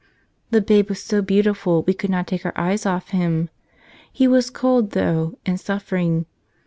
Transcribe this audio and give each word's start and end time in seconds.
The 0.49 0.61
Babe 0.61 0.89
was 0.89 1.03
so 1.03 1.21
beautiful 1.21 1.83
we 1.83 1.93
could 1.93 2.09
not 2.09 2.25
take 2.25 2.43
our 2.43 2.53
eyes 2.55 2.87
off 2.87 3.09
Him. 3.09 3.51
He 4.11 4.27
was 4.27 4.49
cold, 4.49 4.93
though, 4.93 5.37
and 5.45 5.59
suffering. 5.59 6.25